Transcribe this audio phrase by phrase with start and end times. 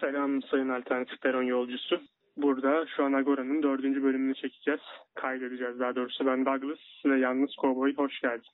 [0.00, 2.00] Selam Sayın Alternatif Peron yolcusu.
[2.36, 4.80] Burada şu an Agora'nın dördüncü bölümünü çekeceğiz.
[5.14, 6.26] Kaydedeceğiz daha doğrusu.
[6.26, 7.94] Ben Douglas ve Yalnız Cowboy.
[7.94, 8.48] Hoş geldin.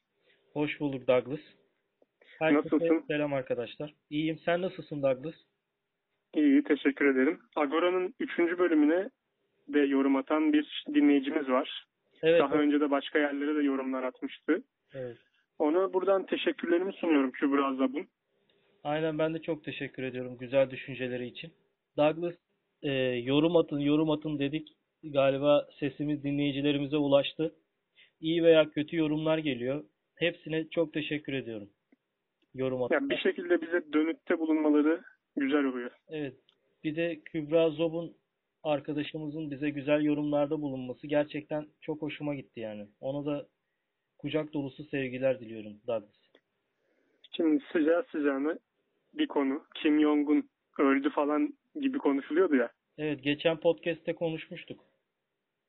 [0.53, 1.41] Hoş bulduk Douglas.
[2.39, 3.05] Herkese Nasılsın?
[3.09, 3.95] selam arkadaşlar.
[4.11, 4.39] İyiyim.
[4.45, 5.35] Sen nasılsın Douglas?
[6.35, 7.41] İyi, teşekkür ederim.
[7.57, 9.09] Agora'nın üçüncü bölümüne
[9.69, 11.87] de yorum atan bir dinleyicimiz var.
[12.23, 12.41] Evet.
[12.41, 14.63] Daha önce de başka yerlere de yorumlar atmıştı.
[14.95, 15.17] evet.
[15.59, 18.07] Ona buradan teşekkürlerimi sunuyorum Kübra Zabun.
[18.85, 21.53] Aynen ben de çok teşekkür ediyorum güzel düşünceleri için.
[21.97, 22.35] Douglas
[22.83, 22.93] e,
[23.25, 24.69] yorum atın yorum atın dedik.
[25.03, 27.55] Galiba sesimiz dinleyicilerimize ulaştı.
[28.21, 29.85] İyi veya kötü yorumlar geliyor.
[30.15, 31.69] Hepsine çok teşekkür ediyorum.
[32.55, 32.95] Yorum atın.
[32.95, 35.03] Yani bir şekilde bize dönütte bulunmaları
[35.37, 35.91] güzel oluyor.
[36.09, 36.35] Evet.
[36.85, 38.17] Bir de Kübra Zob'un
[38.63, 42.87] arkadaşımızın bize güzel yorumlarda bulunması gerçekten çok hoşuma gitti yani.
[43.01, 43.47] Ona da
[44.19, 46.25] kucak dolusu sevgiler diliyorum Douglas.
[47.37, 48.59] Şimdi sıcağı sıcağına
[49.15, 49.63] bir konu.
[49.75, 52.71] Kim Jong-un öldü falan gibi konuşuluyordu ya.
[52.99, 54.81] Evet, geçen podcast'te konuşmuştuk.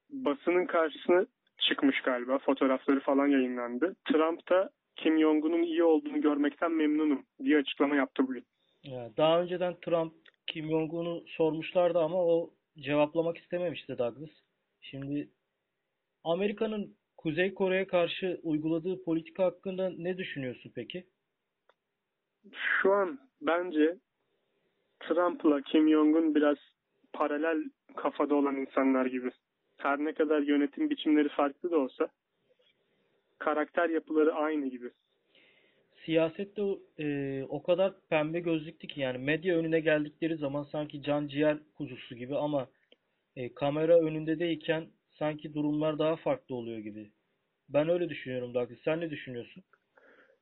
[0.09, 1.25] basının karşısına
[1.57, 2.37] çıkmış galiba.
[2.37, 3.95] Fotoğrafları falan yayınlandı.
[4.05, 8.43] Trump da Kim Jong-un'un iyi olduğunu görmekten memnunum diye açıklama yaptı bugün.
[9.17, 10.13] Daha önceden Trump
[10.47, 12.49] Kim Jong-un'u sormuşlardı ama o
[12.79, 14.29] cevaplamak istememişti Douglas.
[14.81, 15.29] Şimdi
[16.23, 21.05] Amerika'nın Kuzey Kore'ye karşı uyguladığı politika hakkında ne düşünüyorsun peki?
[22.81, 23.95] Şu an bence
[24.99, 26.57] Trump'la Kim Jong-un biraz
[27.13, 27.63] paralel
[27.95, 29.31] kafada olan insanlar gibi.
[29.77, 32.09] Her ne kadar yönetim biçimleri farklı da olsa
[33.39, 34.91] karakter yapıları aynı gibi.
[36.05, 36.61] Siyasette
[36.99, 42.15] e, o kadar pembe gözlüktü ki yani medya önüne geldikleri zaman sanki can ciğer kuzusu
[42.15, 42.67] gibi ama
[43.35, 47.11] e, kamera önünde değilken sanki durumlar daha farklı oluyor gibi.
[47.69, 48.79] Ben öyle düşünüyorum Douglas.
[48.83, 49.63] Sen ne düşünüyorsun?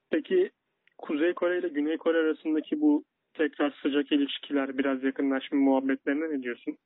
[0.09, 0.51] Peki
[0.97, 6.77] Kuzey Kore ile Güney Kore arasındaki bu tekrar sıcak ilişkiler, biraz yakınlaşma muhabbetlerine ne diyorsun?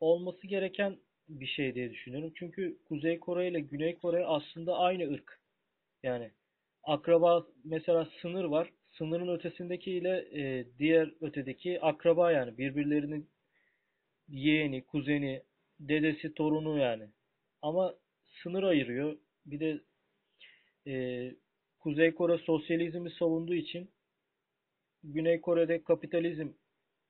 [0.00, 0.96] olması gereken
[1.28, 2.32] bir şey diye düşünüyorum.
[2.34, 5.40] Çünkü Kuzey Kore ile Güney Kore aslında aynı ırk.
[6.02, 6.30] Yani
[6.82, 8.70] akraba mesela sınır var.
[8.98, 13.28] Sınırın ötesindeki ile e, diğer ötedeki akraba yani birbirlerinin
[14.28, 15.42] yeğeni, kuzeni,
[15.80, 17.08] dedesi, torunu yani.
[17.62, 17.94] Ama
[18.42, 19.16] sınır ayırıyor.
[19.46, 19.80] Bir de
[20.86, 21.34] e,
[21.80, 23.90] Kuzey Kore sosyalizmi savunduğu için
[25.02, 26.48] Güney Kore'de kapitalizm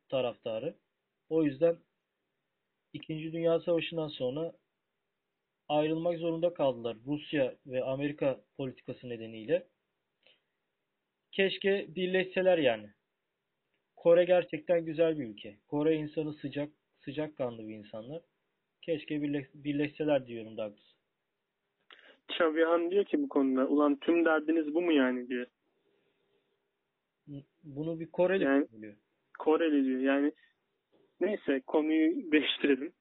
[0.09, 0.77] taraftarı.
[1.29, 1.77] O yüzden
[2.93, 4.53] İkinci Dünya Savaşı'ndan sonra
[5.69, 9.67] ayrılmak zorunda kaldılar Rusya ve Amerika politikası nedeniyle.
[11.33, 12.91] Keşke birleşseler yani.
[13.97, 15.57] Kore gerçekten güzel bir ülke.
[15.69, 16.73] Kore insanı sıcak,
[17.05, 18.23] sıcakkanlı bir insanlar.
[18.83, 20.90] Keşke birleş- birleşseler diyorum Douglas.
[22.39, 25.47] Çavihan diyor ki bu konuda ulan tüm derdiniz bu mu yani diyor.
[27.65, 28.95] Bunu bir Koreli Yani- söylüyor.
[29.39, 30.33] Koreli diyor yani.
[31.21, 32.93] Neyse konuyu değiştirelim.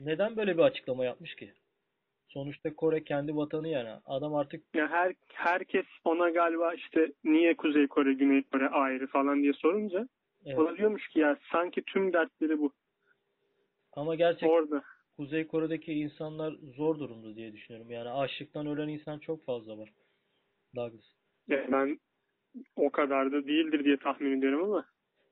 [0.00, 1.52] Neden böyle bir açıklama yapmış ki?
[2.28, 3.90] Sonuçta Kore kendi vatanı yani.
[4.06, 9.42] Adam artık Ya her herkes ona galiba işte niye Kuzey Kore, Güney Kore ayrı falan
[9.42, 10.08] diye sorunca
[10.46, 10.58] evet.
[10.58, 12.72] o diyormuş ki ya sanki tüm dertleri bu.
[13.92, 14.82] Ama gerçekten Orada.
[15.16, 17.90] Kuzey Kore'deki insanlar zor durumda diye düşünüyorum.
[17.90, 19.92] Yani açlıktan ölen insan çok fazla var.
[20.76, 21.04] Douglas.
[21.48, 21.98] Yani ben
[22.76, 24.86] o kadar da değildir diye tahmin ediyorum ama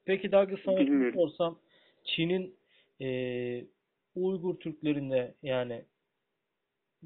[0.04, 1.14] Peki Douglas sana Bilmiyorum.
[1.14, 1.58] sorsam
[2.04, 2.54] Çin'in
[3.00, 3.66] eee
[4.14, 5.84] Uygur Türklerinde yani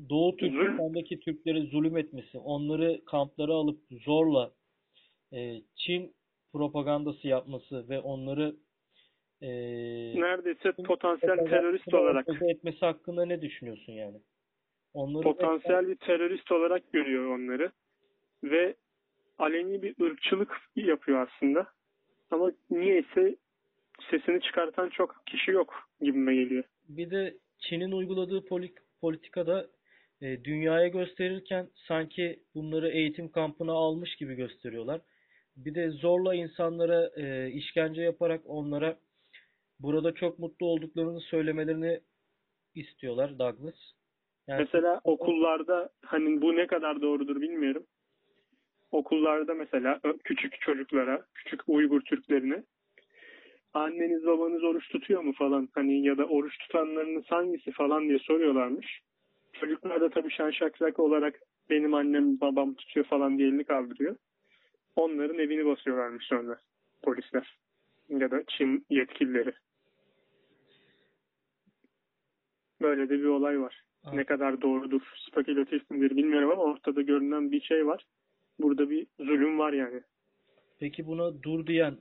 [0.09, 4.53] Doğu Türkistan'daki Türkleri zulüm etmesi, onları kamplara alıp zorla
[5.33, 6.15] eee, Çin
[6.53, 8.57] propagandası yapması ve onları
[9.41, 14.21] eee neredeyse potansiyel terörist olarak etmesi hakkında ne düşünüyorsun yani?
[14.95, 17.73] Onları potansiyel bir terörist olarak görüyor onları
[18.45, 18.75] ve
[19.39, 21.67] aleni bir ırkçılık yapıyor aslında.
[22.31, 23.37] Ama niyeyse
[24.11, 26.65] sesini çıkartan çok kişi yok gibime geliyor.
[26.89, 28.45] Bir de Çin'in uyguladığı
[29.01, 29.67] politikada
[30.23, 35.01] e, dünyaya gösterirken sanki bunları eğitim kampına almış gibi gösteriyorlar.
[35.57, 38.99] Bir de zorla insanlara e, işkence yaparak onlara
[39.81, 42.01] burada çok mutlu olduklarını söylemelerini
[42.75, 43.75] istiyorlar Douglas.
[44.47, 47.87] Yani Mesela okullarda hani bu ne kadar doğrudur bilmiyorum.
[48.91, 52.63] Okullarda mesela küçük çocuklara, küçük Uygur Türklerine
[53.75, 59.01] anneniz babanız oruç tutuyor mu falan hani ya da oruç tutanlarınız hangisi falan diye soruyorlarmış.
[59.53, 61.41] Çocuklar da tabii şen şakrak olarak
[61.71, 64.17] benim annem babam tutuyor falan diye elini kaldırıyor.
[64.97, 66.59] Onların evini basıyorlarmış sonra
[67.03, 67.59] polisler
[68.09, 69.53] ya da Çin yetkilileri.
[72.83, 73.83] Böyle de bir olay var.
[74.05, 74.15] Evet.
[74.15, 78.07] Ne kadar doğrudur, spekülatif midir bilmiyorum ama ortada görünen bir şey var.
[78.59, 80.03] Burada bir zulüm var yani.
[80.81, 81.97] peki buna dur diyen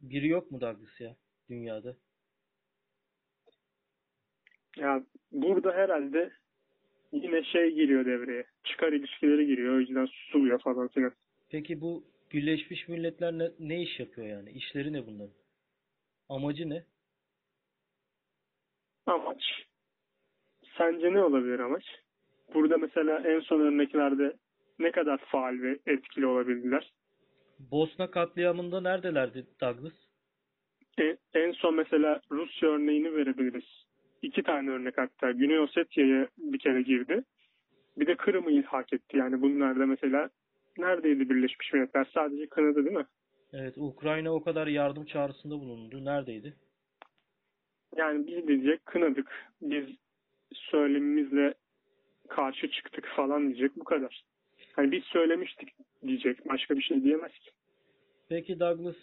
[0.00, 1.16] biri yok mu Douglas ya
[1.48, 1.96] dünyada?
[4.76, 6.32] Ya burada herhalde
[7.12, 8.44] yine şey giriyor devreye.
[8.64, 9.74] Çıkar ilişkileri giriyor.
[9.74, 11.12] O yüzden susuluyor falan filan.
[11.50, 14.50] Peki bu Birleşmiş Milletler ne, ne iş yapıyor yani?
[14.50, 15.34] İşleri ne bunların?
[16.28, 16.84] Amacı ne?
[19.06, 19.42] Amaç.
[20.78, 21.84] Sence ne olabilir amaç?
[22.54, 24.36] Burada mesela en son örneklerde
[24.78, 26.92] ne kadar faal ve etkili olabildiler?
[27.58, 29.92] Bosna katliamında neredelerdi Douglas?
[30.98, 33.64] En, en son mesela Rusya örneğini verebiliriz.
[34.22, 35.30] İki tane örnek hatta.
[35.30, 37.24] Güney Osetya'ya bir kere girdi.
[37.96, 39.16] Bir de Kırım'ı ilhak etti.
[39.16, 40.30] Yani bunlarda mesela
[40.78, 42.10] neredeydi Birleşmiş Milletler?
[42.14, 43.06] Sadece kınadı değil mi?
[43.52, 46.04] Evet, Ukrayna o kadar yardım çağrısında bulundu.
[46.04, 46.54] Neredeydi?
[47.96, 49.32] Yani biz diyecek kınadık.
[49.62, 49.86] Biz
[50.54, 51.54] söylemimizle
[52.28, 53.76] karşı çıktık falan diyecek.
[53.76, 54.24] Bu kadar.
[54.72, 55.68] Hani biz söylemiştik
[56.06, 56.48] diyecek.
[56.48, 57.50] Başka bir şey diyemez ki.
[58.28, 58.96] Peki Douglas,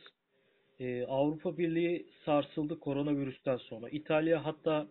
[0.79, 3.89] e, Avrupa Birliği sarsıldı koronavirüsten sonra.
[3.89, 4.87] İtalya hatta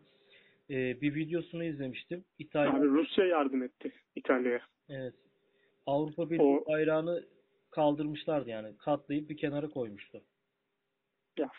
[0.70, 2.24] e, bir videosunu izlemiştim.
[2.38, 4.60] İtalya, Abi Rusya yardım etti İtalya'ya.
[4.88, 5.14] evet,
[5.86, 7.24] Avrupa Birliği O- bayrağını
[7.70, 8.76] kaldırmışlardı yani.
[8.78, 10.22] Katlayıp bir kenara koymuştu.
[11.38, 11.50] Ya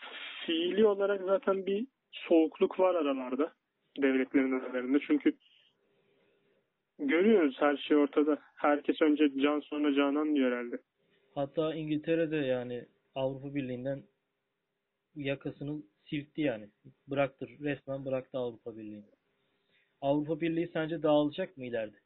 [0.46, 3.52] fiili olarak zaten bir soğukluk var aralarda
[3.98, 4.98] devletlerin aralarında.
[5.06, 5.32] Çünkü
[6.98, 8.38] görüyoruz her şey ortada.
[8.54, 10.78] Herkes önce can sonra canan diyor herhalde.
[11.34, 14.02] Hatta İngiltere'de yani Avrupa Birliği'nden
[15.14, 16.68] yakasını silkti yani.
[17.08, 19.04] Bıraktı, resmen bıraktı Avrupa Birliği'ni.
[20.00, 21.96] Avrupa Birliği sence dağılacak mı ileride?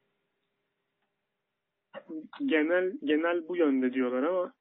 [2.47, 4.53] Genel genel bu yönde diyorlar ama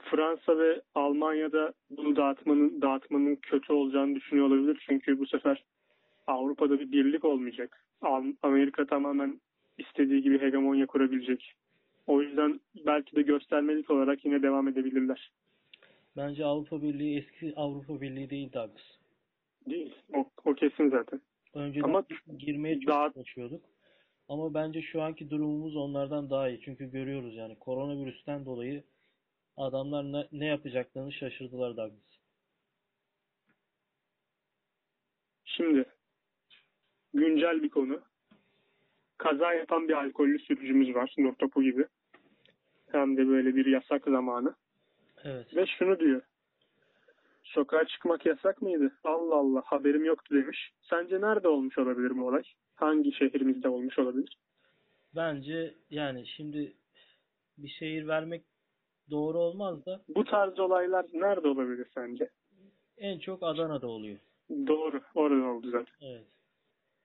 [0.00, 4.82] Fransa ve Almanya'da bunu dağıtmanın dağıtmanın kötü olacağını düşünüyor olabilir.
[4.88, 5.64] Çünkü bu sefer
[6.32, 7.84] Avrupa'da bir birlik olmayacak.
[8.02, 9.40] Am- Amerika tamamen
[9.78, 11.52] istediği gibi hegemonya kurabilecek.
[12.06, 15.32] O yüzden belki de göstermelik olarak yine devam edebilirler.
[16.16, 18.82] Bence Avrupa Birliği eski Avrupa Birliği değil Douglas.
[19.70, 19.94] Değil.
[20.14, 21.20] O, o kesin zaten.
[21.54, 22.04] Önceden Ama
[22.38, 23.64] girmeye çok daha- çalışıyorduk.
[24.28, 26.60] Ama bence şu anki durumumuz onlardan daha iyi.
[26.64, 28.82] Çünkü görüyoruz yani koronavirüsten dolayı
[29.56, 32.12] adamlar ne, ne yapacaklarını şaşırdılar Douglas.
[35.44, 35.84] Şimdi
[37.14, 38.00] güncel bir konu.
[39.18, 41.14] Kaza yapan bir alkollü sürücümüz var.
[41.18, 41.84] Nur topu gibi.
[42.92, 44.54] Hem de böyle bir yasak zamanı.
[45.24, 45.56] Evet.
[45.56, 46.22] Ve şunu diyor.
[47.44, 48.92] Sokağa çıkmak yasak mıydı?
[49.04, 50.70] Allah Allah haberim yoktu demiş.
[50.82, 52.42] Sence nerede olmuş olabilir bu olay?
[52.74, 54.38] Hangi şehrimizde olmuş olabilir?
[55.16, 56.72] Bence yani şimdi
[57.58, 58.42] bir şehir vermek
[59.10, 62.28] doğru olmaz da Bu tarz olaylar nerede olabilir sence?
[62.98, 64.18] en çok Adana'da oluyor.
[64.66, 65.00] Doğru.
[65.14, 65.94] Orada oldu zaten.
[66.00, 66.24] Evet.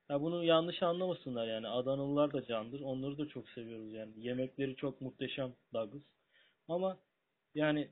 [0.10, 1.68] Ya bunu yanlış anlamasınlar yani.
[1.68, 2.82] Adanalılar da candır.
[2.82, 4.14] Onları da çok seviyoruz yani.
[4.18, 6.04] Yemekleri çok muhteşem Douglas.
[6.68, 6.98] Ama
[7.56, 7.92] yani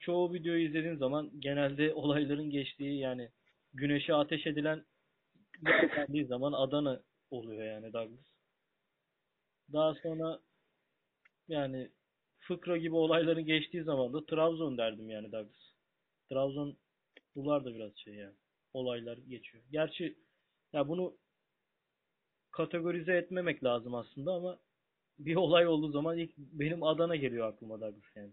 [0.00, 3.30] çoğu videoyu izlediğin zaman genelde olayların geçtiği yani
[3.74, 4.84] güneşe ateş edilen
[5.62, 8.26] geldiği zaman Adana oluyor yani Douglas.
[9.72, 10.40] Daha sonra
[11.48, 11.90] yani
[12.38, 15.62] fıkra gibi olayların geçtiği zaman da Trabzon derdim yani Douglas.
[16.28, 16.76] Trabzon
[17.36, 18.34] bunlar da biraz şey yani.
[18.72, 19.64] Olaylar geçiyor.
[19.70, 20.16] Gerçi
[20.72, 21.14] ya bunu
[22.50, 24.58] kategorize etmemek lazım aslında ama
[25.18, 28.32] bir olay olduğu zaman ilk benim Adana geliyor aklıma Douglas yani.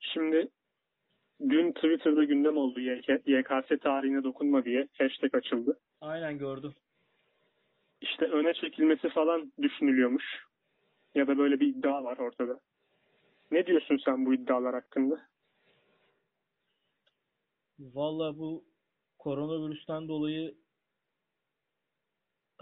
[0.00, 0.48] Şimdi
[1.40, 5.78] dün Twitter'da gündem oldu YK, YKS tarihine dokunma diye hashtag açıldı.
[6.00, 6.74] Aynen gördüm.
[8.00, 10.24] İşte öne çekilmesi falan düşünülüyormuş.
[11.14, 12.60] Ya da böyle bir iddia var ortada.
[13.50, 15.20] Ne diyorsun sen bu iddialar hakkında?
[17.78, 18.64] Valla bu
[19.22, 20.54] koronavirüsten dolayı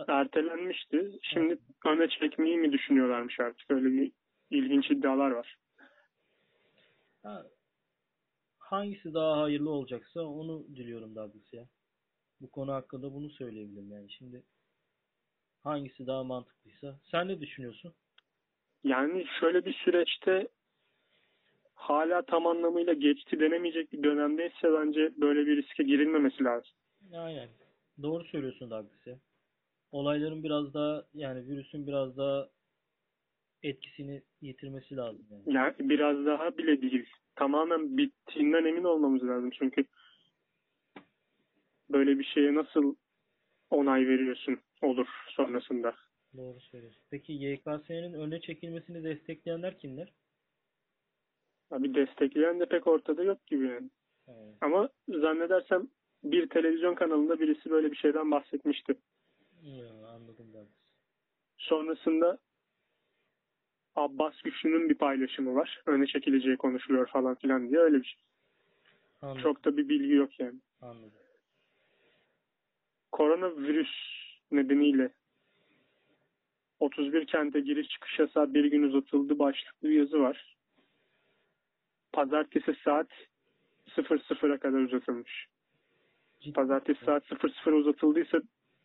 [0.08, 1.18] Ertelenmişti.
[1.22, 3.70] Şimdi öne çekmeyi mi düşünüyorlarmış artık?
[3.70, 4.12] Öyle bir
[4.50, 5.56] ilginç iddialar var.
[7.22, 7.46] ha,
[8.58, 11.68] hangisi daha hayırlı olacaksa onu diliyorum Douglas ya.
[12.40, 14.10] Bu konu hakkında bunu söyleyebilirim yani.
[14.10, 14.42] Şimdi
[15.62, 16.98] hangisi daha mantıklıysa.
[17.10, 17.94] Sen ne düşünüyorsun?
[18.84, 20.48] Yani şöyle bir süreçte
[21.92, 26.72] hala tam anlamıyla geçti denemeyecek bir dönemdeyse bence böyle bir riske girilmemesi lazım.
[27.14, 27.48] Aynen.
[28.02, 29.18] Doğru söylüyorsun Douglas ya.
[29.92, 32.48] Olayların biraz daha yani virüsün biraz daha
[33.62, 35.42] etkisini yitirmesi lazım yani.
[35.46, 37.06] Yani biraz daha bile değil.
[37.36, 39.50] Tamamen bittiğinden emin olmamız lazım.
[39.50, 39.84] Çünkü
[41.90, 42.94] böyle bir şeye nasıl
[43.70, 45.94] onay veriyorsun olur sonrasında.
[46.36, 47.02] Doğru söylüyorsun.
[47.10, 50.12] Peki YKS'nin önüne çekilmesini destekleyenler kimler?
[51.70, 53.90] Abi destekleyen de pek ortada yok gibi yani.
[54.28, 54.54] Evet.
[54.60, 55.88] Ama zannedersem
[56.24, 58.94] bir televizyon kanalında birisi böyle bir şeyden bahsetmişti.
[59.62, 60.68] Ya, anladım Douglas.
[61.58, 62.38] Sonrasında
[63.96, 65.82] Abbas Güçlü'nün bir paylaşımı var.
[65.86, 68.20] Öne çekileceği konuşuluyor falan filan diye öyle bir şey.
[69.22, 69.42] Anladım.
[69.42, 70.60] Çok da bir bilgi yok yani.
[70.82, 71.12] Anladım.
[73.12, 73.90] Koronavirüs
[74.52, 75.12] nedeniyle
[76.80, 80.56] 31 kente giriş çıkış yasağı bir gün uzatıldı başlıklı bir yazı var.
[82.12, 83.08] Pazartesi saat
[83.96, 85.46] 00'a kadar uzatılmış.
[86.40, 87.24] Ciddi Pazartesi saat
[87.66, 88.38] 00 uzatıldıysa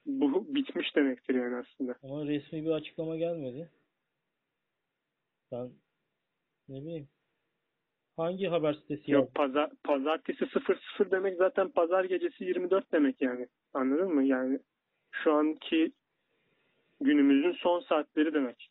[0.06, 1.96] bu bitmiş demektir yani aslında.
[2.04, 3.70] Ama resmi bir açıklama gelmedi.
[5.52, 5.70] Ben
[6.70, 7.08] ne bileyim.
[8.18, 9.34] Hangi haber sitesi Yok yazdı?
[9.36, 10.46] pazar, pazartesi
[10.98, 13.48] 00 demek zaten pazar gecesi 24 demek yani.
[13.74, 14.24] Anladın mı?
[14.24, 14.60] Yani
[15.12, 15.92] şu anki
[17.02, 18.70] günümüzün son saatleri demek.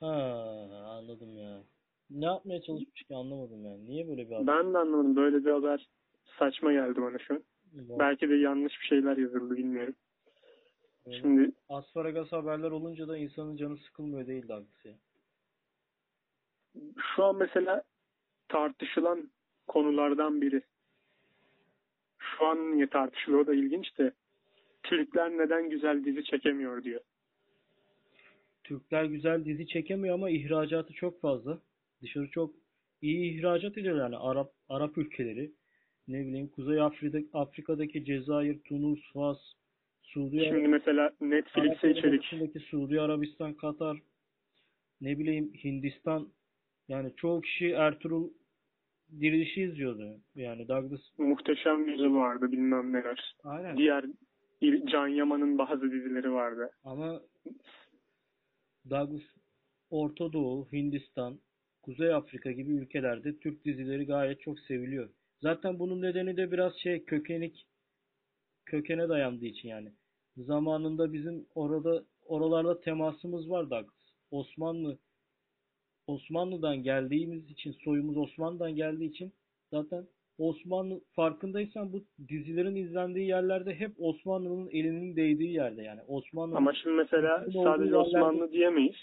[0.00, 0.06] Ha,
[0.84, 1.62] anladım ya.
[2.10, 3.86] Ne yapmaya çalışmış ki anlamadım yani.
[3.86, 4.46] Niye böyle bir haber?
[4.46, 5.16] Ben de anlamadım.
[5.16, 5.88] Böyle bir haber
[6.38, 7.42] saçma geldi bana şu an.
[7.72, 9.94] Belki de yanlış bir şeyler yazıldı bilmiyorum.
[11.06, 14.52] böyle Şimdi Asparagas haberler olunca da insanın canı sıkılmıyor değil de
[14.84, 14.94] ya.
[16.96, 17.82] şu an mesela
[18.48, 19.30] tartışılan
[19.68, 20.62] konulardan biri.
[22.18, 24.12] Şu an niye tartışılıyor o da ilginç de.
[24.82, 27.00] Türkler neden güzel dizi çekemiyor diyor.
[28.64, 31.58] Türkler güzel dizi çekemiyor ama ihracatı çok fazla.
[32.02, 32.54] Dışarı çok
[33.02, 35.52] iyi ihracat ediyor yani Arap Arap ülkeleri.
[36.08, 39.38] Ne bileyim Kuzey Afrika, Afrika'daki Cezayir, Tunus, Fas,
[40.02, 43.98] Suudi Şimdi Arabistan, mesela Netflix'e içerik Suudi Arabistan, Katar,
[45.00, 46.28] ne bileyim Hindistan
[46.88, 48.30] yani çoğu kişi Ertuğrul
[49.20, 50.20] Dirilişi izliyordu.
[50.34, 53.34] Yani Douglas muhteşem yüzü vardı bilmem neler.
[53.44, 54.04] aynen Diğer
[54.92, 56.70] Can Yaman'ın bazı dizileri vardı.
[56.84, 57.20] ama
[58.90, 59.22] Douglas
[59.90, 61.38] Orta Doğu, Hindistan,
[61.82, 65.10] Kuzey Afrika gibi ülkelerde Türk dizileri gayet çok seviliyor.
[65.42, 67.66] Zaten bunun nedeni de biraz şey kökenik
[68.66, 69.92] kökene dayandığı için yani.
[70.36, 73.94] Zamanında bizim orada oralarda temasımız var Douglas.
[74.30, 74.98] Osmanlı
[76.06, 79.32] Osmanlı'dan geldiğimiz için soyumuz Osmanlı'dan geldiği için
[79.70, 80.06] zaten
[80.38, 86.00] Osmanlı farkındaysan bu dizilerin izlendiği yerlerde hep Osmanlı'nın elinin değdiği yerde yani.
[86.08, 88.96] Osmanlı Ama şimdi mesela sadece yerlerde- Osmanlı diyemeyiz.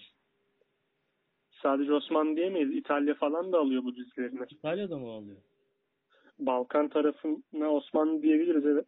[1.63, 2.71] Sadece Osmanlı diyemeyiz.
[2.75, 4.39] İtalya falan da alıyor bu dizilerini.
[4.51, 5.37] İtalya'da mı alıyor?
[6.39, 8.85] Balkan tarafına Osmanlı diyebiliriz evet.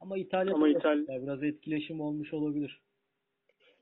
[0.00, 2.80] Ama İtalya'da Ama da İtal- ya biraz etkileşim olmuş olabilir.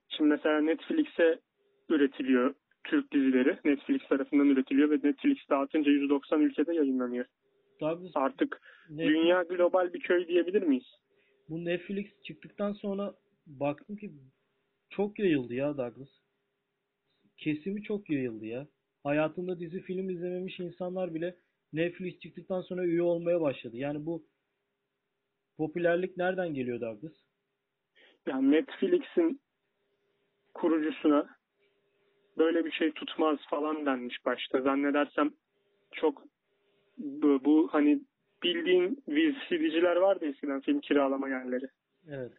[0.09, 1.41] Şimdi mesela Netflix'e
[1.89, 2.55] üretiliyor
[2.85, 3.59] Türk dizileri.
[3.65, 7.25] Netflix tarafından üretiliyor ve Netflix dağıtınca 190 ülkede yayınlanıyor.
[7.81, 10.87] Douglas, Artık Netflix- dünya global bir köy diyebilir miyiz?
[11.49, 13.15] bu Netflix çıktıktan sonra
[13.47, 14.13] baktım ki
[14.91, 16.09] çok yayıldı ya Douglas.
[17.45, 18.67] Kesimi çok yayıldı ya.
[19.03, 21.37] Hayatında dizi film izlememiş insanlar bile
[21.73, 23.77] Netflix çıktıktan sonra üye olmaya başladı.
[23.77, 24.23] Yani bu
[25.57, 27.13] popülerlik nereden geliyor Douglas?
[28.27, 29.41] Yani Netflix'in
[30.55, 31.29] kurucusuna
[32.39, 34.61] böyle bir şey tutmaz falan denmiş başta.
[34.61, 35.31] Zannedersem
[35.93, 36.23] çok
[36.99, 38.01] bu, bu hani
[38.43, 41.67] bildiğin VCD'ciler vardı eskiden film kiralama yerleri.
[42.09, 42.33] Evet.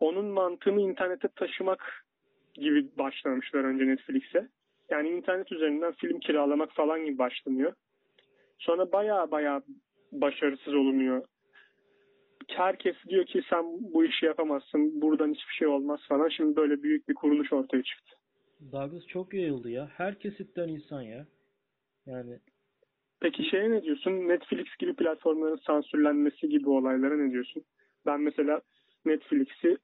[0.00, 2.04] Onun mantığını internete taşımak
[2.54, 4.48] gibi başlamışlar önce Netflix'e.
[4.90, 7.72] Yani internet üzerinden film kiralamak falan gibi başlanıyor.
[8.58, 9.62] Sonra baya baya
[10.12, 11.24] başarısız olunuyor.
[12.48, 16.28] Herkes diyor ki sen bu işi yapamazsın, buradan hiçbir şey olmaz falan.
[16.28, 18.16] Şimdi böyle büyük bir kuruluş ortaya çıktı.
[18.72, 19.90] Douglas çok yayıldı ya.
[19.96, 21.26] Her kesitten insan ya.
[22.06, 22.38] Yani
[23.20, 24.10] Peki şeye ne diyorsun?
[24.10, 27.64] Netflix gibi platformların sansürlenmesi gibi olaylara ne diyorsun?
[28.06, 28.60] Ben mesela
[29.04, 29.76] Netflix'i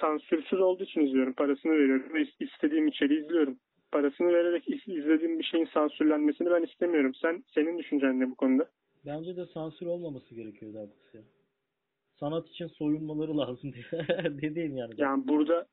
[0.00, 1.32] sansürsüz olduğu için izliyorum.
[1.32, 3.58] Parasını veriyorum ve istediğim içeriği izliyorum.
[3.92, 7.12] Parasını vererek iz- izlediğim bir şeyin sansürlenmesini ben istemiyorum.
[7.22, 8.70] Sen senin düşüncen ne bu konuda?
[9.06, 11.20] Bence de sansür olmaması gerekiyor Douglas ya.
[12.20, 13.72] Sanat için soyunmaları lazım.
[14.42, 14.94] Dediğim yani.
[14.96, 15.66] Yani burada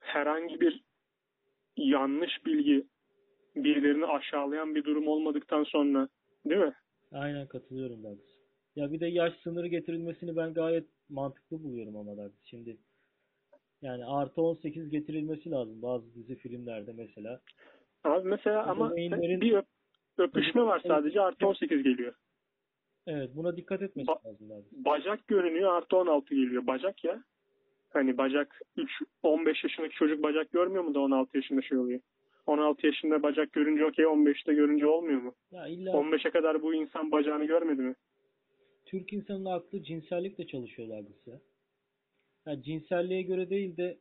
[0.00, 0.82] herhangi bir
[1.76, 2.86] yanlış bilgi
[3.56, 6.08] birilerini aşağılayan bir durum olmadıktan sonra
[6.46, 6.74] değil mi?
[7.12, 8.26] Aynen katılıyorum Douglas.
[8.76, 12.32] Ya bir de yaş sınırı getirilmesini ben gayet mantıklı buluyorum ama Douglas.
[12.44, 12.76] Şimdi
[13.82, 17.40] yani artı 18 getirilmesi lazım bazı dizi filmlerde mesela.
[18.04, 19.66] Abi mesela ama Ebeveynlerin- bir öp-
[20.18, 22.14] öpüşme var sadece artı 18 geliyor.
[23.06, 24.72] Evet buna dikkat etmesi Ba- lazım Douglas.
[24.72, 26.66] bacak görünüyor artı 16 geliyor.
[26.66, 27.24] Bacak ya.
[27.90, 28.90] Hani bacak 3
[29.22, 32.00] 15 yaşındaki çocuk bacak görmüyor mu da 16 yaşında şey oluyor.
[32.46, 35.34] 16 yaşında bacak görünce okey 15'te görünce olmuyor mu?
[35.50, 37.94] Ya illa 15'e kadar bu insan bacağını görmedi mi?
[38.86, 41.40] Türk insanının aklı cinsellikle çalışıyor Douglas ya.
[42.46, 43.98] Ya cinselliğe göre değil de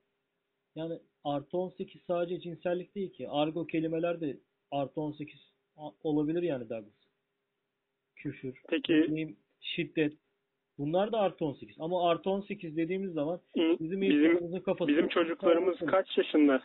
[0.76, 3.30] yani artı 18 sadece cinsellik değil ki.
[3.30, 4.38] Argo kelimeler de
[4.72, 6.94] artı 18 a- olabilir yani Douglas.
[8.16, 10.14] Küfür, Peki bileyim, şiddet.
[10.78, 11.76] Bunlar da artı 18.
[11.80, 13.42] Ama artı 18 dediğimiz zaman
[13.80, 16.64] bizim bizim kafası bizim çocuklarımız kaç yaşında?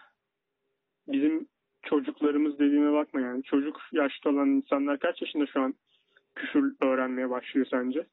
[1.08, 1.48] Bizim
[1.82, 3.42] çocuklarımız dediğime bakma yani.
[3.42, 5.74] Çocuk yaşta olan insanlar kaç yaşında şu an
[6.34, 8.06] küfür öğrenmeye başlıyor sence?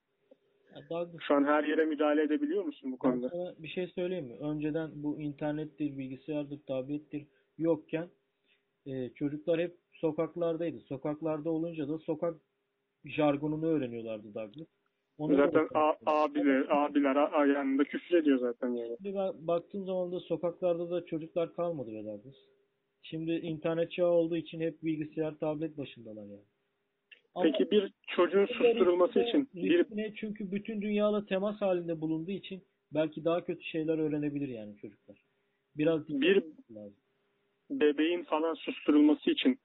[0.89, 3.29] Douglas, Şu an her yere müdahale edebiliyor musun bu konuda?
[3.29, 4.35] sana bir şey söyleyeyim mi?
[4.39, 8.09] Önceden bu internettir, bilgisayardır, tablettir yokken
[8.85, 10.79] e, çocuklar hep sokaklardaydı.
[10.79, 12.35] Sokaklarda olunca da sokak
[13.05, 14.67] jargonunu öğreniyorlardı Douglas.
[15.17, 18.97] Onu Zaten a- abiler, abiler a- yanında küfür ediyor zaten yani.
[19.03, 22.35] Şimdi ben baktığım zaman da sokaklarda da çocuklar kalmadı be Douglas.
[23.01, 26.41] Şimdi internet çağı olduğu için hep bilgisayar, tablet başındalar yani.
[27.43, 32.63] Peki bir çocuğun susturulması için bir riskine çünkü bütün dünyada temas halinde bulunduğu için
[32.93, 35.17] belki daha kötü şeyler öğrenebilir yani çocuklar.
[35.77, 36.97] Biraz Bir- lazım.
[37.69, 39.59] bebeğin falan susturulması için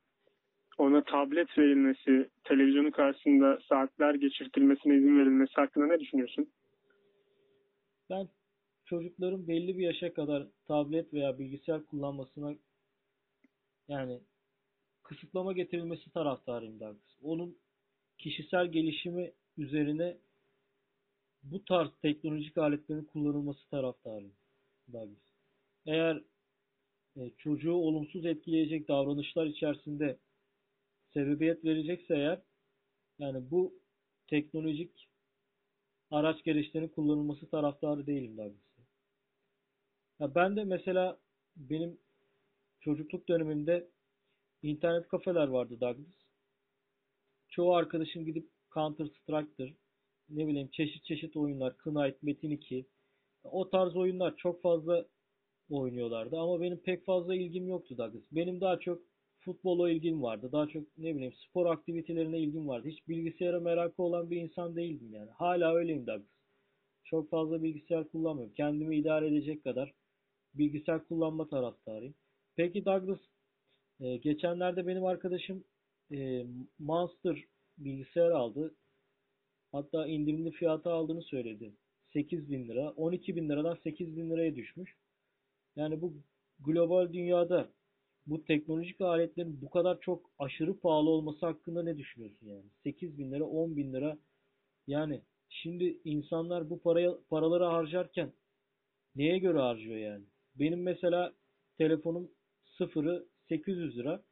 [0.78, 6.50] ona tablet verilmesi, televizyonun karşısında saatler geçirtilmesine izin verilmesi hakkında ne düşünüyorsun?
[8.10, 8.28] Ben
[8.84, 12.54] çocukların belli bir yaşa kadar tablet veya bilgisayar kullanmasına
[13.88, 14.20] yani
[15.12, 17.16] kısıtlama getirilmesi taraftarıyım Douglas.
[17.22, 17.58] Onun
[18.18, 20.18] kişisel gelişimi üzerine
[21.42, 24.34] bu tarz teknolojik aletlerin kullanılması taraftarıyım
[24.92, 25.22] Douglas.
[25.86, 26.22] Eğer
[27.16, 30.18] e, çocuğu olumsuz etkileyecek davranışlar içerisinde
[31.14, 32.42] sebebiyet verecekse eğer
[33.18, 33.74] yani bu
[34.26, 35.08] teknolojik
[36.10, 38.62] araç gereçlerinin kullanılması taraftarı değilim Douglas.
[40.20, 41.18] Ya ben de mesela
[41.56, 41.98] benim
[42.80, 43.88] çocukluk dönemimde
[44.62, 46.22] internet kafeler vardı Douglas.
[47.48, 49.74] Çoğu arkadaşım gidip Counter Strike'tır.
[50.28, 51.76] Ne bileyim çeşit çeşit oyunlar.
[51.76, 52.86] Knight, Metin 2.
[53.44, 55.06] O tarz oyunlar çok fazla
[55.70, 56.38] oynuyorlardı.
[56.38, 58.22] Ama benim pek fazla ilgim yoktu Douglas.
[58.32, 59.02] Benim daha çok
[59.40, 60.48] futbola ilgim vardı.
[60.52, 62.88] Daha çok ne bileyim spor aktivitelerine ilgim vardı.
[62.88, 65.30] Hiç bilgisayara merakı olan bir insan değildim yani.
[65.30, 66.28] Hala öyleyim Douglas.
[67.04, 68.54] Çok fazla bilgisayar kullanmıyorum.
[68.54, 69.94] Kendimi idare edecek kadar
[70.54, 72.14] bilgisayar kullanma taraftarıyım.
[72.56, 73.18] Peki Douglas,
[74.00, 75.64] e, geçenlerde benim arkadaşım
[76.12, 76.46] e,
[76.78, 77.44] Monster
[77.78, 78.74] bilgisayar aldı.
[79.72, 81.72] Hatta indirimli fiyata aldığını söyledi.
[82.12, 82.90] 8 bin lira.
[82.90, 84.96] 12 bin liradan 8 bin liraya düşmüş.
[85.76, 86.14] Yani bu
[86.60, 87.72] global dünyada
[88.26, 92.64] bu teknolojik aletlerin bu kadar çok aşırı pahalı olması hakkında ne düşünüyorsun yani?
[92.82, 94.18] 8 bin lira, 10 bin lira.
[94.86, 98.32] Yani şimdi insanlar bu paraya, paraları harcarken
[99.16, 100.24] neye göre harcıyor yani?
[100.54, 101.32] Benim mesela
[101.78, 102.30] telefonum
[102.78, 104.22] sıfırı 800 lira.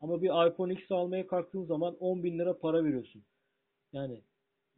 [0.00, 3.24] Ama bir iPhone X almaya kalktığın zaman 10 bin lira para veriyorsun.
[3.92, 4.22] Yani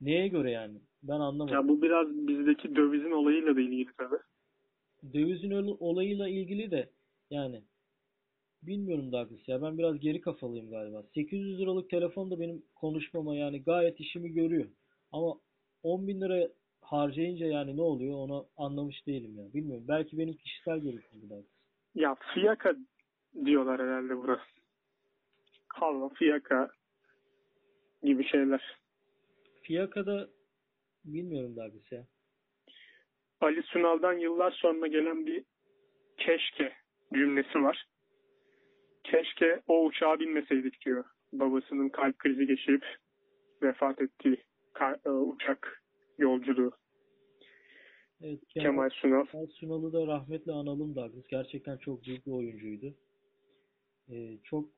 [0.01, 0.79] neye göre yani?
[1.03, 1.55] Ben anlamadım.
[1.55, 4.19] Ya bu biraz bizdeki dövizin olayıyla da ilgili tabii.
[5.15, 6.91] Dövizin ol- olayıyla ilgili de
[7.31, 7.63] yani
[8.63, 11.03] bilmiyorum Douglas ya ben biraz geri kafalıyım galiba.
[11.15, 14.69] 800 liralık telefon da benim konuşmama yani gayet işimi görüyor.
[15.13, 15.41] Ama
[15.83, 16.49] 10 bin lira
[16.81, 19.55] harcayınca yani ne oluyor onu anlamış değilim ya.
[19.55, 19.85] Bilmiyorum.
[19.89, 20.93] Belki benim kişisel bu
[21.31, 21.45] Douglas.
[21.95, 22.77] Ya fiyaka
[23.45, 24.41] diyorlar herhalde buna.
[25.69, 26.71] Halva, fiyaka
[28.03, 28.79] gibi şeyler.
[29.63, 30.29] Fiyaka'da
[31.05, 32.07] bilmiyorum Douglas ya.
[33.41, 35.45] Ali Sunal'dan yıllar sonra gelen bir
[36.17, 36.73] keşke
[37.15, 37.87] cümlesi var.
[39.05, 41.05] Keşke o uçağa binmeseydik diyor.
[41.33, 42.85] Babasının kalp krizi geçirip
[43.63, 44.45] vefat ettiği
[45.07, 45.83] e, uçak
[46.19, 46.71] yolculuğu.
[48.23, 49.27] Evet, Kemal Sunal.
[49.27, 51.27] Kemal Sunal'ı da rahmetle analım Douglas.
[51.31, 52.95] Gerçekten çok büyük bir oyuncuydu.
[54.13, 54.69] Ee, çok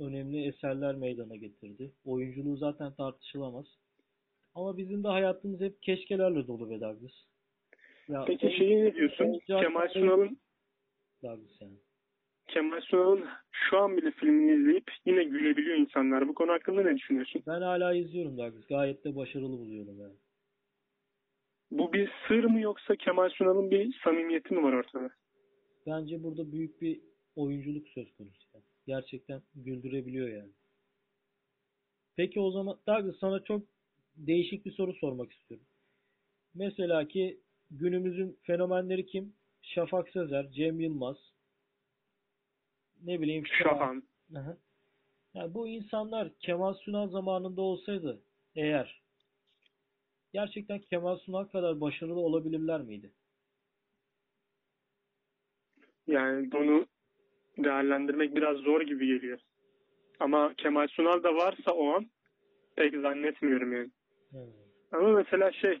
[0.00, 1.92] önemli eserler meydana getirdi.
[2.04, 3.66] Oyunculuğu zaten tartışılamaz.
[4.54, 7.12] Ama bizim de hayatımız hep keşkelerle dolu be Douglas.
[8.08, 9.40] Ya, Peki şeyi ne diyorsun?
[9.46, 10.38] Kemal Sunal'ın
[11.22, 11.76] Douglas yani.
[12.46, 16.28] Kemal Sunal'ın şu an bile filmini izleyip yine gülebiliyor insanlar.
[16.28, 17.42] Bu konu hakkında ne düşünüyorsun?
[17.46, 18.66] Ben hala izliyorum Douglas.
[18.66, 20.14] Gayet de başarılı buluyorum yani.
[21.70, 25.10] Bu bir sır mı yoksa Kemal Sunal'ın bir samimiyeti mi var ortada?
[25.86, 27.00] Bence burada büyük bir
[27.36, 28.46] oyunculuk söz konusu.
[28.54, 28.64] yani.
[28.86, 30.52] Gerçekten güldürebiliyor yani.
[32.16, 33.62] Peki o zaman Douglas sana çok
[34.16, 35.66] değişik bir soru sormak istiyorum.
[36.54, 39.34] Mesela ki günümüzün fenomenleri kim?
[39.62, 41.16] Şafak Sezer, Cem Yılmaz,
[43.02, 44.02] ne bileyim Şahan.
[45.34, 48.22] Yani bu insanlar Kemal Sunal zamanında olsaydı
[48.54, 49.02] eğer
[50.32, 53.12] gerçekten Kemal Sunal kadar başarılı olabilirler miydi?
[56.06, 56.86] Yani bunu
[57.58, 59.38] değerlendirmek biraz zor gibi geliyor.
[60.20, 62.06] Ama Kemal Sunal da varsa o an
[62.76, 63.90] pek zannetmiyorum yani.
[64.30, 64.40] Hmm.
[64.92, 65.78] Ama mesela şey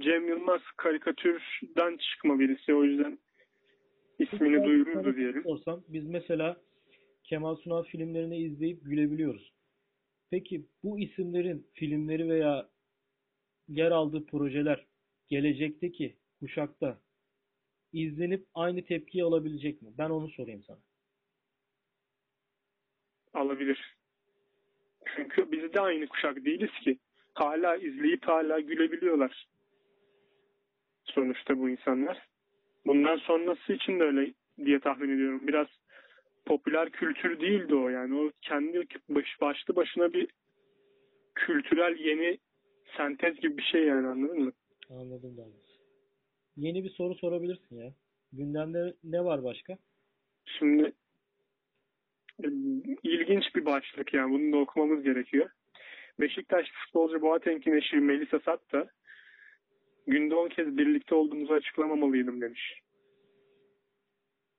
[0.00, 3.18] Cem Yılmaz karikatürden çıkma birisi o yüzden
[4.18, 5.42] ismini duyururdu diyelim.
[5.42, 6.56] Sorsam, biz mesela
[7.24, 9.52] Kemal Sunal filmlerini izleyip gülebiliyoruz.
[10.30, 12.68] Peki bu isimlerin filmleri veya
[13.68, 14.86] yer aldığı projeler
[15.28, 16.98] gelecekteki kuşakta
[17.92, 19.88] izlenip aynı tepkiyi alabilecek mi?
[19.98, 20.78] Ben onu sorayım sana.
[23.36, 23.96] Alabilir.
[25.16, 26.98] Çünkü biz de aynı kuşak değiliz ki.
[27.34, 29.46] Hala izleyip hala gülebiliyorlar.
[31.04, 32.26] Sonuçta bu insanlar.
[32.86, 34.32] Bundan sonrası için de öyle
[34.64, 35.40] diye tahmin ediyorum.
[35.46, 35.66] Biraz
[36.46, 38.14] popüler kültür değildi o yani.
[38.14, 40.28] O kendi baş, başlı başına bir
[41.34, 42.38] kültürel yeni
[42.96, 44.52] sentez gibi bir şey yani anladın mı?
[44.90, 45.66] Anladım Douglas.
[46.56, 47.92] Yeni bir soru sorabilirsin ya.
[48.32, 49.78] Gündemde ne var başka?
[50.58, 50.92] Şimdi
[53.02, 55.50] ilginç bir başlık yani bunu da okumamız gerekiyor.
[56.20, 58.86] Beşiktaş futbolcu Boateng'in eşi Melisa Satta
[60.06, 62.80] günde 10 kez birlikte olduğumuzu açıklamamalıydım demiş.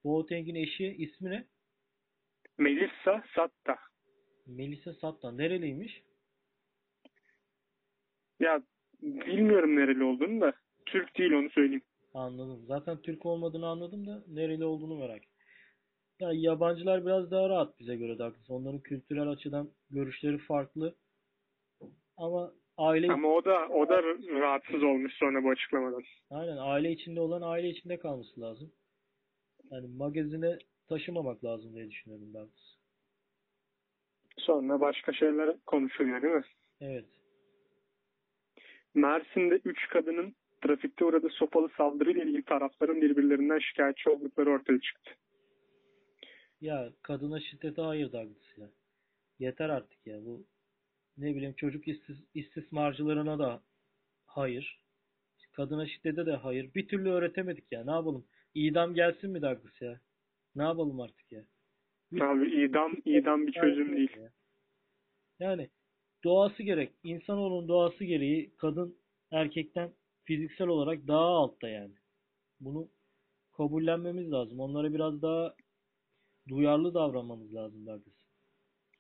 [0.04, 1.46] Boateng'in eşi ismi ne?
[2.58, 3.78] Melissa Satta.
[4.48, 5.38] Melisa Sattan.
[5.38, 6.02] Nereliymiş?
[8.40, 8.62] Ya
[9.02, 10.54] bilmiyorum nereli olduğunu da
[10.86, 11.84] Türk değil onu söyleyeyim.
[12.14, 12.66] Anladım.
[12.68, 15.37] Zaten Türk olmadığını anladım da nereli olduğunu merak ettim.
[16.20, 18.50] Yani yabancılar biraz daha rahat bize göre Douglas.
[18.50, 20.96] Onların kültürel açıdan görüşleri farklı.
[22.18, 24.04] Ama aile Ama o da o da
[24.40, 26.04] rahatsız olmuş sonra bu açıklamadan.
[26.30, 28.72] aynen aile içinde olan aile içinde kalması lazım.
[29.72, 30.58] Yani magazine
[30.90, 32.76] taşımamak lazım diye düşünüyorum Douglas.
[34.38, 36.44] Sonra başka şeyler konuşuluyor değil mi?
[36.82, 37.06] Evet.
[38.94, 45.12] Mersin'de 3 kadının trafikte uğradığı sopalı saldırıyla ilgili tarafların birbirlerinden şikayetçi oldukları ortaya çıktı.
[46.62, 48.70] Ya kadına şiddete hayır Douglas ya.
[49.40, 50.26] Yeter artık ya.
[50.26, 50.46] Bu
[51.18, 53.64] ne bileyim çocuk istis istismarcılarına da
[54.26, 54.82] hayır.
[55.52, 56.74] Kadına şiddete de hayır.
[56.76, 57.84] Bir türlü öğretemedik ya.
[57.84, 58.26] Ne yapalım?
[58.54, 60.00] İdam gelsin mi Douglas ya?
[60.56, 61.46] Ne yapalım artık ya?
[62.22, 64.18] Abi idam idam bir çözüm değil.
[64.18, 64.32] Ya.
[65.40, 65.70] Yani
[66.24, 66.94] doğası gerek.
[67.04, 68.98] İnsanoğlunun doğası gereği kadın
[69.32, 69.92] erkekten
[70.24, 71.94] fiziksel olarak daha altta yani.
[72.60, 72.90] Bunu
[73.58, 74.60] kabullenmemiz lazım.
[74.60, 75.56] Onlara biraz daha
[76.48, 78.16] duyarlı davranmamız lazım Douglas.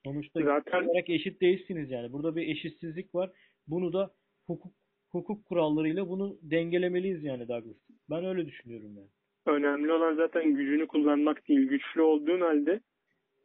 [0.05, 2.13] Sonuçta Zaten olarak eşit değilsiniz yani.
[2.13, 3.31] Burada bir eşitsizlik var.
[3.67, 4.13] Bunu da
[4.45, 4.73] hukuk
[5.09, 7.77] hukuk kurallarıyla bunu dengelemeliyiz yani Douglas.
[8.09, 9.09] Ben öyle düşünüyorum yani.
[9.45, 11.67] önemli olan zaten gücünü kullanmak değil.
[11.67, 12.81] Güçlü olduğun halde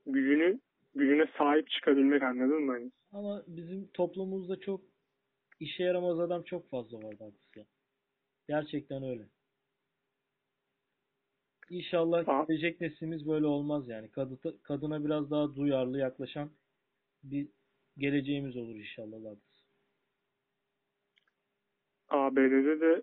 [0.07, 0.61] gücünü
[0.95, 2.73] gücüne sahip çıkabilmek anladın mı?
[2.73, 4.81] Hani Ama bizim toplumumuzda çok
[5.61, 7.65] işe yaramaz adam çok fazla var Douglas ya.
[8.49, 9.23] Gerçekten öyle.
[11.73, 12.45] İnşallah Aa.
[12.49, 14.11] gelecek neslimiz böyle olmaz yani.
[14.11, 16.51] Kadı, kadına biraz daha duyarlı yaklaşan
[17.23, 17.49] bir
[17.99, 19.37] geleceğimiz olur inşallah.
[22.09, 23.03] ABD'de de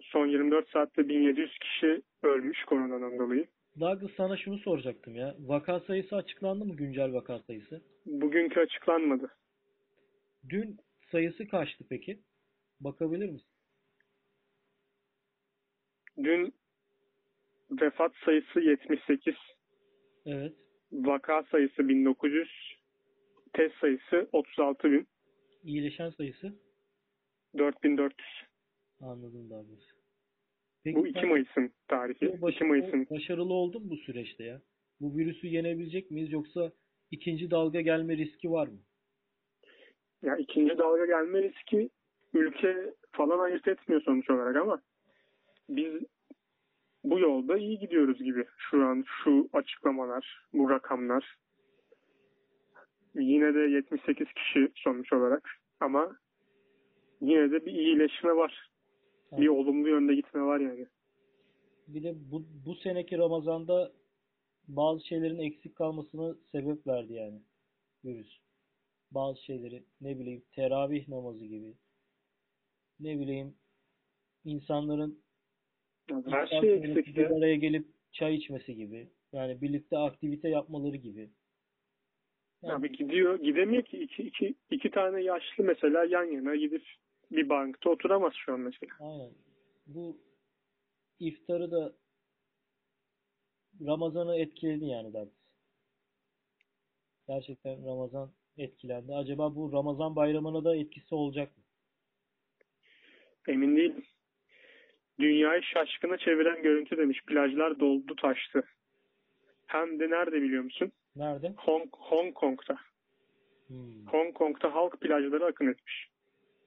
[0.00, 3.46] son 24 saatte 1700 kişi ölmüş koronadan dolayı.
[3.80, 5.34] Douglas sana şunu soracaktım ya.
[5.38, 7.82] Vaka sayısı açıklandı mı güncel vaka sayısı?
[8.06, 9.30] Bugünkü açıklanmadı.
[10.48, 10.76] Dün
[11.10, 12.20] sayısı kaçtı peki?
[12.80, 13.48] Bakabilir misin?
[16.24, 16.54] Dün
[17.70, 19.34] vefat sayısı 78,
[20.26, 20.52] Evet.
[20.92, 22.48] vaka sayısı 1900,
[23.52, 25.06] test sayısı 36 bin,
[25.62, 26.52] İyileşen sayısı?
[27.58, 28.28] 4400.
[29.00, 29.80] Anladım Douglas.
[30.84, 32.20] Peki Bu 2 sen- Mayıs'ın tarihi.
[32.20, 33.06] Bu 2 başarılı, Mayıs'ın.
[33.10, 34.60] başarılı oldun mu bu süreçte ya?
[35.00, 36.72] Bu virüsü yenebilecek miyiz yoksa
[37.10, 38.78] ikinci dalga gelme riski var mı?
[40.22, 41.90] Ya ikinci dalga gelme riski
[42.34, 44.82] ülke falan ayırt etmiyor sonuç olarak ama
[45.68, 45.92] biz
[47.10, 48.44] bu yolda iyi gidiyoruz gibi.
[48.58, 51.36] Şu an şu açıklamalar, bu rakamlar.
[53.14, 56.16] Yine de 78 kişi sonuç olarak ama
[57.20, 58.70] yine de bir iyileşme var.
[59.32, 60.86] Bir olumlu yönde gitme var yani.
[61.88, 63.92] Bir de bu, bu seneki Ramazan'da
[64.68, 67.42] bazı şeylerin eksik kalmasına sebep verdi yani
[68.04, 68.38] virüs.
[69.10, 71.74] Bazı şeyleri ne bileyim teravih namazı gibi
[73.00, 73.54] ne bileyim
[74.44, 75.25] insanların
[76.10, 77.36] Her şey eksik bir ya.
[77.36, 79.08] araya gelip çay içmesi gibi.
[79.32, 81.30] Yani birlikte aktivite yapmaları gibi.
[82.62, 86.82] Yani Abi gidiyor, gidemiyor ki iki, iki, iki tane yaşlı mesela yan yana gidip
[87.30, 88.92] bir bankta oturamaz şu an mesela.
[89.00, 89.32] Aynen.
[89.86, 90.16] Bu
[91.18, 91.92] iftarı da
[93.86, 95.28] Ramazan'ı etkiledi yani Douglas.
[97.28, 99.14] Gerçekten Ramazan etkilendi.
[99.14, 101.62] Acaba bu Ramazan bayramına da etkisi olacak mı?
[103.48, 104.04] Emin değilim.
[105.20, 107.22] Dünyayı şaşkına çeviren görüntü demiş.
[107.26, 108.62] Plajlar doldu taştı.
[109.66, 110.92] Hem de nerede biliyor musun?
[111.16, 111.52] Nerede?
[111.56, 112.78] Hong, Hong Kong'da.
[113.66, 116.08] Hmm, Hong Kong'da halk plajlara akın etmiş.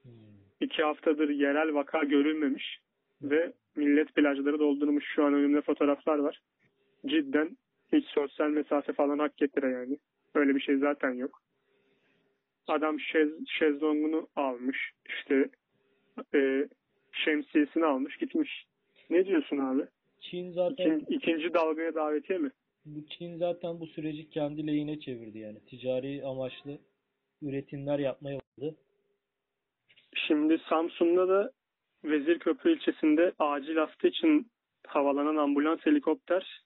[0.03, 0.11] hmm.
[0.59, 2.79] İki haftadır yerel vaka görülmemiş
[3.21, 5.05] ve millet plajları doldurmuş.
[5.15, 6.41] Şu an önümde fotoğraflar var.
[7.05, 7.57] Cidden
[7.93, 9.97] hiç sosyal mesafe falan hak getire yani.
[10.35, 11.41] Öyle bir şey zaten yok.
[12.67, 14.91] Adam şez, şezlongunu almış.
[15.07, 15.49] işte
[16.35, 16.67] e,
[17.25, 18.65] şemsiyesini almış gitmiş.
[19.09, 19.83] Ne diyorsun abi?
[20.19, 22.51] Çin zaten İkin, ikinci dalgaya davetiye mi?
[22.85, 25.59] Bu Çin zaten bu süreci kendi lehine çevirdi yani.
[25.65, 26.77] Ticari amaçlı
[27.41, 28.75] üretimler yapmaya başladı.
[30.27, 31.51] Şimdi Samsun'da da
[32.03, 34.47] Vezirköprü ilçesinde acil hasta için
[34.87, 36.61] havalanan ambulans helikopter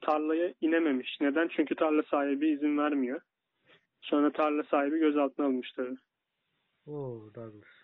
[0.00, 1.18] tarlaya inememiş.
[1.20, 1.48] Neden?
[1.56, 3.20] Çünkü tarla sahibi izin vermiyor.
[4.00, 5.96] Sonra tarla sahibi gözaltına almıştı.
[6.86, 7.75] Oo Douglas.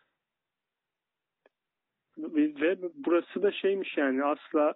[2.23, 4.75] Ve burası da şeymiş yani asla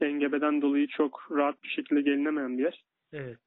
[0.00, 2.84] engebeden dolayı çok rahat bir şekilde gelinemeyen bir yer.
[3.12, 3.38] Evet.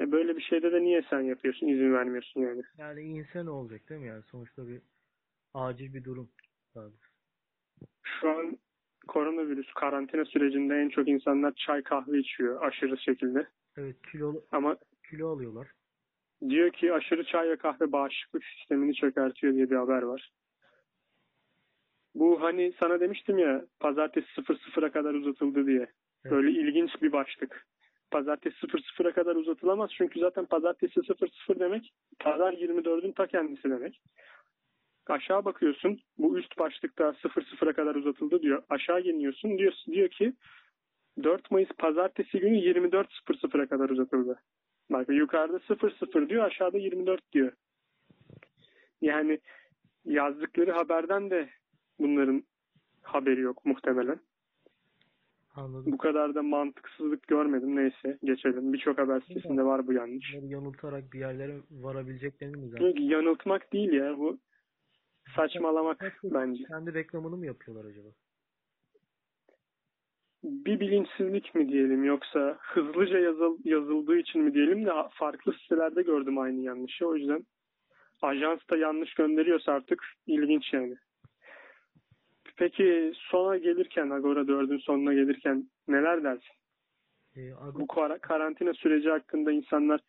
[0.00, 2.62] E böyle bir şeyde de niye sen yapıyorsun, izin vermiyorsun yani?
[2.78, 4.22] Yani insan olacak değil mi yani?
[4.22, 4.80] Sonuçta bir
[5.54, 6.30] acil bir durum.
[8.02, 8.58] Şu an
[9.08, 13.46] koronavirüs karantina sürecinde en çok insanlar çay kahve içiyor aşırı şekilde.
[13.76, 14.76] Evet kilo Ama
[15.10, 15.68] kilo alıyorlar.
[16.48, 20.30] diyor ki aşırı çay ve kahve bağışıklık sistemini çökertiyor diye bir haber var.
[22.14, 25.86] Bu hani sana demiştim ya pazartesi 00'a kadar uzatıldı diye.
[26.24, 26.32] Evet.
[26.32, 27.66] Böyle ilginç bir başlık.
[28.10, 34.00] Pazartesi 00'a kadar uzatılamaz çünkü zaten pazartesi 00 demek pazar 24'ün ta kendisi demek.
[35.06, 38.62] Aşağı bakıyorsun bu üst başlıkta 00'a kadar uzatıldı diyor.
[38.68, 40.32] Aşağı iniyorsun diyor, diyor ki
[41.22, 44.42] 4 Mayıs pazartesi günü 24.00'a kadar uzatıldı.
[44.90, 47.52] Bak yukarıda 00 diyor aşağıda 24 diyor.
[49.00, 49.40] Yani
[50.04, 51.48] yazdıkları haberden de
[52.02, 52.44] bunların
[53.02, 54.18] haberi yok muhtemelen.
[55.54, 55.92] Anladım.
[55.92, 57.76] Bu kadar da mantıksızlık görmedim.
[57.76, 58.72] Neyse geçelim.
[58.72, 60.34] Birçok haber sitesinde var bu yanlış.
[60.42, 62.94] Yanıltarak bir yerlere varabileceklerini mi zaten?
[62.94, 64.38] ki yanıltmak değil ya bu
[65.36, 66.64] saçmalamak bence.
[66.64, 68.08] Kendi reklamını mı yapıyorlar acaba?
[70.44, 76.38] Bir bilinçsizlik mi diyelim yoksa hızlıca yazıl, yazıldığı için mi diyelim de farklı sitelerde gördüm
[76.38, 77.06] aynı yanlışı.
[77.06, 77.46] O yüzden
[78.22, 80.96] ajans da yanlış gönderiyorsa artık ilginç yani.
[82.66, 86.54] Peki sona gelirken Agora 4'ün sonuna gelirken neler dersin?
[87.36, 90.00] Ee, Agora- Bu kara- karantina süreci hakkında insanlar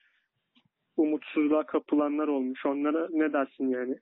[0.98, 2.66] umutsuzluğa kapılanlar olmuş.
[2.66, 4.00] Onlara ne dersin yani?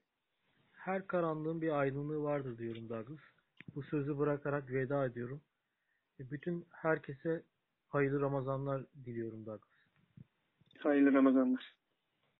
[0.72, 3.20] her karanlığın bir aydınlığı vardır diyorum Douglas.
[3.74, 5.40] Bu sözü bırakarak veda ediyorum.
[6.20, 7.42] E, Bütün herkese
[7.88, 9.72] hayırlı Ramazanlar diliyorum Douglas.
[10.78, 11.74] Hayırlı Ramazanlar.